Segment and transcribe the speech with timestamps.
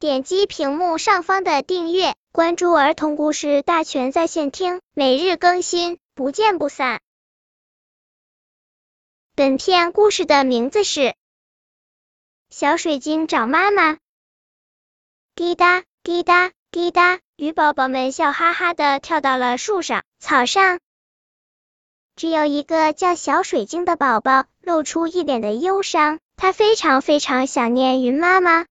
[0.00, 7.00] 点击屏幕上方的订阅，关注儿童故事大全在线听，每日更新，不见不散。
[9.34, 11.00] 本片故事的名字是
[12.48, 13.94] 《小水晶找妈妈》。
[15.34, 20.78] 滴答滴答滴答，鱼宝宝们笑哈哈的跳到了树上、草上。
[22.14, 28.64] 只有一个叫小水晶的宝宝露出一脸的忧伤，他非常非常想念云妈妈。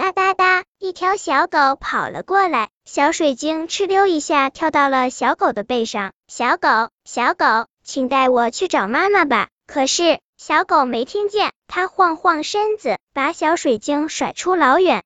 [0.00, 6.14] 哒哒哒，一条小狗跑了过来，小水晶哧溜一下跳到了小狗的背上。
[6.26, 9.50] 小狗，小狗，请带我去找妈妈吧。
[9.66, 15.04] 可是小狗没听见，它晃晃身子，把小水晶甩出老远。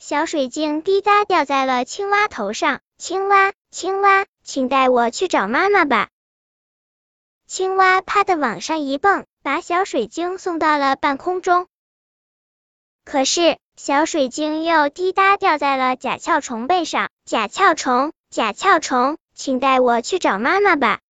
[0.00, 2.80] 小水晶滴答掉在了青蛙头上。
[2.98, 6.08] 青蛙，青蛙，请带我去找妈妈吧。
[7.46, 11.68] 青蛙啪的往上一蹦，把小水晶送到了半空中。
[13.04, 17.10] 可是小水晶又滴答掉在了甲壳虫背上。
[17.24, 21.00] 甲壳虫，甲壳虫，请带我去找妈妈吧。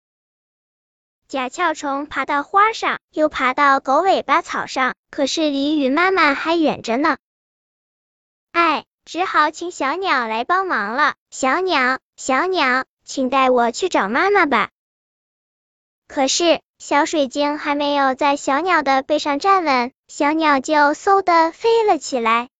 [1.28, 7.16] 甲壳虫爬到花上，又爬到狗尾巴草上，可是离云妈妈还远着呢。
[8.52, 8.84] 哎。
[9.04, 11.14] 只好请小鸟来帮忙了。
[11.28, 14.70] 小鸟，小鸟，请带我去找妈妈吧。
[16.14, 22.50] 可是小水晶还没有在小鸟的背上站稳，小鸟就嗖的飞了起来。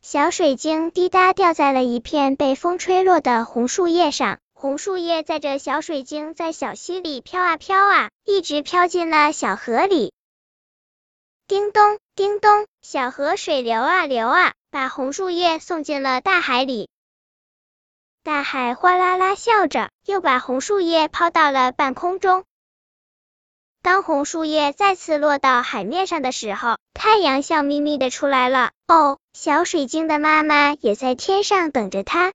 [0.00, 10.12] 小水晶滴答掉在了一片被风吹落的红树叶上，红树叶载着小水晶在小溪里飘啊飘啊，一直飘进了小河里。
[11.48, 14.52] 叮咚，叮咚，小河水流啊流啊。
[14.70, 16.89] 把红树叶送进了大海里，
[18.22, 22.44] 大海哗啦啦笑着，又把红树叶抛到了半空中。
[23.82, 28.72] 当红树叶再次落到海面上的时候，太阳笑眯眯的出来了。
[28.86, 32.32] 哦，小水晶的妈妈也在天上等着它。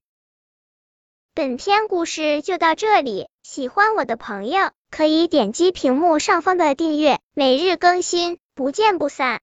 [1.36, 9.34] 本篇故事就到这里，喜欢我的朋友可以点击屏幕上方的订阅，每日更新，不见不散。